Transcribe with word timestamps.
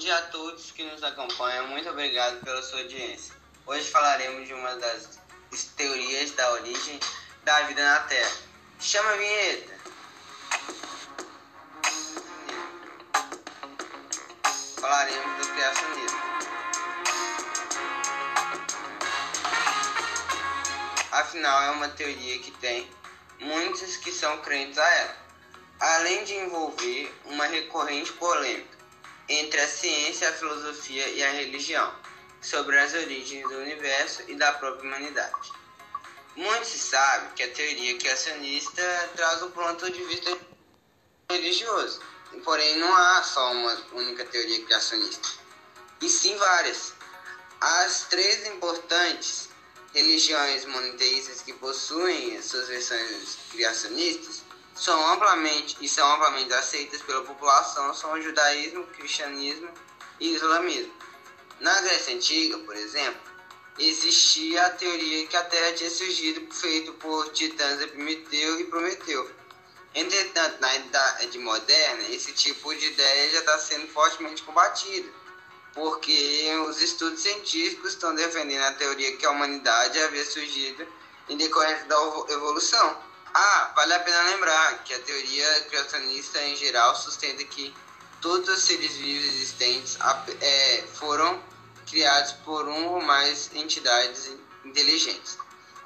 dia 0.00 0.16
a 0.16 0.22
todos 0.22 0.70
que 0.70 0.82
nos 0.82 1.02
acompanham. 1.02 1.68
Muito 1.68 1.90
obrigado 1.90 2.40
pela 2.42 2.62
sua 2.62 2.80
audiência. 2.80 3.34
Hoje 3.66 3.90
falaremos 3.90 4.48
de 4.48 4.54
uma 4.54 4.74
das 4.76 5.18
teorias 5.76 6.30
da 6.30 6.52
origem 6.52 6.98
da 7.44 7.60
vida 7.64 7.84
na 7.84 8.00
Terra. 8.00 8.32
Chama 8.80 9.10
a 9.10 9.16
vinheta! 9.16 9.78
Falaremos 14.80 15.46
do 15.46 15.52
criacionismo. 15.52 16.20
Afinal, 21.12 21.62
é 21.62 21.70
uma 21.72 21.88
teoria 21.90 22.38
que 22.38 22.50
tem 22.52 22.90
muitos 23.38 23.98
que 23.98 24.10
são 24.10 24.38
crentes 24.38 24.78
a 24.78 24.88
ela, 24.88 25.16
além 25.78 26.24
de 26.24 26.34
envolver 26.36 27.14
uma 27.26 27.44
recorrente 27.44 28.10
polêmica 28.14 28.79
entre 29.30 29.60
a 29.60 29.68
ciência, 29.68 30.28
a 30.28 30.32
filosofia 30.32 31.08
e 31.08 31.22
a 31.22 31.30
religião 31.30 31.94
sobre 32.42 32.76
as 32.76 32.92
origens 32.94 33.48
do 33.48 33.58
universo 33.58 34.22
e 34.26 34.34
da 34.34 34.52
própria 34.54 34.88
humanidade. 34.88 35.52
Muito 36.34 36.66
se 36.66 36.78
sabe 36.78 37.34
que 37.34 37.44
a 37.44 37.50
teoria 37.50 37.96
criacionista 37.96 38.82
traz 39.14 39.40
o 39.42 39.50
ponto 39.50 39.88
de 39.88 40.02
vista 40.04 40.36
religioso, 41.30 42.00
porém 42.44 42.78
não 42.78 42.92
há 42.92 43.22
só 43.22 43.52
uma 43.52 43.72
única 43.92 44.24
teoria 44.24 44.64
criacionista, 44.64 45.28
e 46.00 46.08
sim 46.08 46.36
várias. 46.36 46.92
As 47.60 48.06
três 48.08 48.46
importantes 48.46 49.48
religiões 49.94 50.64
monoteístas 50.64 51.42
que 51.42 51.52
possuem 51.52 52.40
suas 52.42 52.68
versões 52.68 53.38
criacionistas 53.50 54.42
são 54.80 55.12
amplamente 55.12 55.76
e 55.80 55.88
são 55.88 56.10
amplamente 56.14 56.52
aceitas 56.54 57.02
pela 57.02 57.22
população 57.22 57.92
são 57.92 58.14
o 58.14 58.22
judaísmo, 58.22 58.80
o 58.80 58.86
cristianismo 58.86 59.68
e 60.18 60.30
o 60.30 60.36
islamismo. 60.36 60.92
Na 61.60 61.78
Grécia 61.82 62.14
Antiga, 62.14 62.56
por 62.60 62.74
exemplo, 62.74 63.20
existia 63.78 64.64
a 64.64 64.70
teoria 64.70 65.26
que 65.26 65.36
a 65.36 65.44
Terra 65.44 65.74
tinha 65.74 65.90
surgido 65.90 66.50
feito 66.54 66.94
por 66.94 67.30
titãs 67.32 67.82
Epimeteu 67.82 68.58
e 68.58 68.64
Prometeu. 68.64 69.30
Entretanto, 69.94 70.58
na 70.60 70.74
Idade 70.74 71.38
Moderna, 71.38 72.08
esse 72.08 72.32
tipo 72.32 72.74
de 72.74 72.86
ideia 72.86 73.32
já 73.32 73.40
está 73.40 73.58
sendo 73.58 73.86
fortemente 73.88 74.42
combatido 74.42 75.12
porque 75.74 76.50
os 76.68 76.80
estudos 76.80 77.20
científicos 77.20 77.92
estão 77.92 78.14
defendendo 78.14 78.62
a 78.62 78.72
teoria 78.72 79.14
que 79.16 79.26
a 79.26 79.30
humanidade 79.30 80.00
havia 80.00 80.24
surgido 80.24 80.86
em 81.28 81.36
decorrência 81.36 81.84
da 81.84 81.96
evolução. 82.28 83.09
Ah, 83.32 83.72
vale 83.76 83.94
a 83.94 84.00
pena 84.00 84.22
lembrar 84.22 84.82
que 84.82 84.92
a 84.92 84.98
teoria 85.02 85.60
criacionista 85.68 86.42
em 86.42 86.56
geral 86.56 86.96
sustenta 86.96 87.44
que 87.44 87.72
todos 88.20 88.48
os 88.48 88.64
seres 88.64 88.96
vivos 88.96 89.24
existentes 89.24 89.96
é, 90.40 90.84
foram 90.94 91.40
criados 91.88 92.32
por 92.44 92.66
um 92.68 92.88
ou 92.88 93.00
mais 93.00 93.48
entidades 93.54 94.32
inteligentes. 94.64 95.38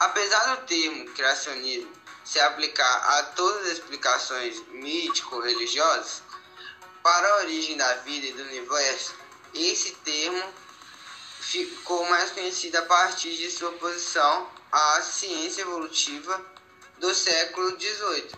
Apesar 0.00 0.56
do 0.56 0.66
termo 0.66 1.04
criacionismo 1.10 1.92
se 2.24 2.40
aplicar 2.40 3.18
a 3.18 3.22
todas 3.24 3.66
as 3.66 3.72
explicações 3.74 4.62
mítico-religiosas, 4.68 6.22
para 7.02 7.28
a 7.28 7.36
origem 7.36 7.76
da 7.76 7.94
vida 7.96 8.26
e 8.28 8.32
do 8.32 8.42
universo, 8.44 9.14
esse 9.54 9.92
termo 9.96 10.42
ficou 11.40 12.04
mais 12.06 12.30
conhecido 12.30 12.76
a 12.76 12.82
partir 12.82 13.36
de 13.36 13.50
sua 13.50 13.68
oposição 13.68 14.50
à 14.72 15.02
ciência 15.02 15.62
evolutiva 15.62 16.55
do 16.98 17.14
século 17.14 17.78
XVIII, 17.78 18.30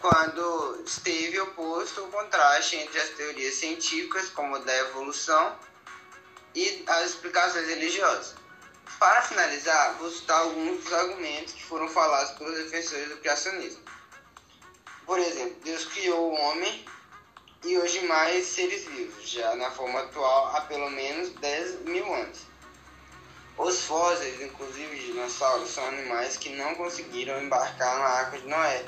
quando 0.00 0.82
esteve 0.84 1.40
oposto 1.40 2.00
ao 2.00 2.06
contraste 2.08 2.76
entre 2.76 3.00
as 3.00 3.10
teorias 3.10 3.54
científicas, 3.54 4.30
como 4.30 4.58
da 4.60 4.76
evolução, 4.76 5.58
e 6.54 6.84
as 6.86 7.10
explicações 7.10 7.66
religiosas. 7.68 8.34
Para 8.98 9.20
finalizar, 9.20 9.94
vou 9.98 10.10
citar 10.10 10.40
alguns 10.40 10.82
dos 10.82 10.92
argumentos 10.92 11.52
que 11.52 11.64
foram 11.64 11.86
falados 11.88 12.32
pelos 12.38 12.56
defensores 12.56 13.10
do 13.10 13.18
criacionismo. 13.18 13.82
Por 15.04 15.18
exemplo, 15.18 15.56
Deus 15.62 15.84
criou 15.84 16.32
o 16.32 16.34
homem 16.34 16.84
e 17.64 17.76
hoje 17.78 18.00
mais 18.06 18.46
seres 18.46 18.84
vivos, 18.84 19.28
já 19.28 19.54
na 19.56 19.70
forma 19.70 20.00
atual 20.00 20.56
há 20.56 20.62
pelo 20.62 20.90
menos 20.90 21.30
10 21.30 21.80
mil 21.80 22.14
anos. 22.14 22.38
Os 23.58 23.80
fósseis, 23.84 24.40
inclusive 24.42 24.98
dinossauros, 24.98 25.70
são 25.70 25.86
animais 25.86 26.36
que 26.36 26.50
não 26.50 26.74
conseguiram 26.74 27.42
embarcar 27.42 27.98
na 27.98 28.04
Arca 28.04 28.38
de 28.38 28.46
Noé 28.46 28.84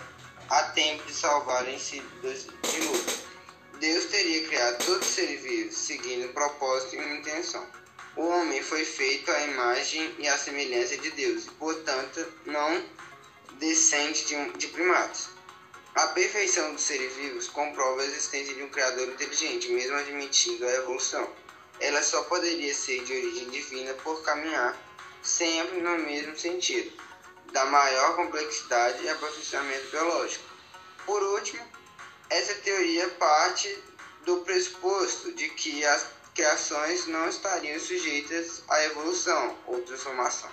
a 0.50 0.62
tempo 0.64 1.04
de 1.04 1.14
salvarem-se 1.14 2.00
dos 2.22 2.46
dilúvios. 2.70 3.20
Deus 3.80 4.04
teria 4.06 4.46
criado 4.46 4.84
todos 4.84 5.08
os 5.08 5.14
seres 5.14 5.40
vivos, 5.40 5.76
seguindo 5.76 6.32
propósito 6.34 6.96
e 6.96 6.98
uma 6.98 7.16
intenção. 7.16 7.66
O 8.16 8.26
homem 8.26 8.62
foi 8.62 8.84
feito 8.84 9.30
à 9.30 9.40
imagem 9.42 10.14
e 10.18 10.26
à 10.26 10.36
semelhança 10.36 10.96
de 10.98 11.10
Deus, 11.12 11.46
e, 11.46 11.50
portanto, 11.52 12.26
não 12.44 12.84
descende 13.58 14.24
de, 14.24 14.50
de 14.58 14.66
primatas. 14.68 15.28
A 15.94 16.08
perfeição 16.08 16.72
dos 16.72 16.82
seres 16.82 17.14
vivos 17.14 17.48
comprova 17.48 18.02
a 18.02 18.04
existência 18.04 18.54
de 18.54 18.62
um 18.62 18.68
Criador 18.68 19.08
inteligente, 19.08 19.68
mesmo 19.70 19.96
admitindo 19.96 20.66
a 20.66 20.74
evolução. 20.74 21.28
Ela 21.80 22.02
só 22.02 22.22
poderia 22.24 22.74
ser 22.74 23.04
de 23.04 23.12
origem 23.12 23.50
divina 23.50 23.94
por 23.94 24.22
caminhar 24.22 24.76
sempre 25.22 25.80
no 25.80 25.98
mesmo 25.98 26.36
sentido, 26.36 26.92
da 27.52 27.64
maior 27.66 28.16
complexidade 28.16 29.02
e 29.02 29.08
aperfeiçoamento 29.08 29.90
biológico. 29.90 30.44
Por 31.06 31.22
último, 31.22 31.64
essa 32.30 32.54
teoria 32.56 33.08
parte 33.10 33.82
do 34.24 34.38
pressuposto 34.40 35.32
de 35.32 35.48
que 35.50 35.84
as 35.84 36.06
criações 36.34 37.06
não 37.06 37.28
estariam 37.28 37.80
sujeitas 37.80 38.62
à 38.68 38.84
evolução 38.84 39.58
ou 39.66 39.80
transformação. 39.82 40.50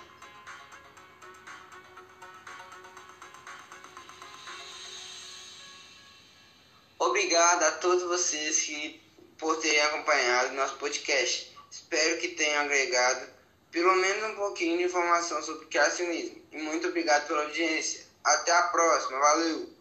Obrigado 6.98 7.62
a 7.62 7.72
todos 7.72 8.02
vocês 8.04 8.62
que, 8.62 9.00
por 9.38 9.56
terem 9.58 9.80
acompanhado 9.82 10.54
nosso 10.54 10.76
podcast. 10.76 11.54
Espero 11.70 12.18
que 12.18 12.28
tenham 12.28 12.62
agregado 12.62 13.36
pelo 13.70 13.94
menos 13.96 14.30
um 14.30 14.36
pouquinho 14.36 14.78
de 14.78 14.84
informação 14.84 15.42
sobre 15.42 15.66
criacionismo. 15.66 16.42
E 16.50 16.56
muito 16.56 16.88
obrigado 16.88 17.26
pela 17.26 17.42
audiência. 17.42 18.06
Até 18.24 18.50
a 18.50 18.62
próxima. 18.68 19.18
Valeu! 19.18 19.75